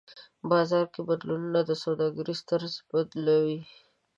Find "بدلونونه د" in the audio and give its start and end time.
1.09-1.71